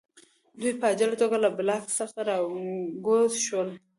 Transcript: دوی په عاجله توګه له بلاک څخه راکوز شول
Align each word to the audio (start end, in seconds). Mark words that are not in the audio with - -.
دوی 0.59 0.71
په 0.79 0.85
عاجله 0.89 1.15
توګه 1.21 1.37
له 1.43 1.49
بلاک 1.57 1.83
څخه 1.97 2.19
راکوز 2.29 3.33
شول 3.47 3.69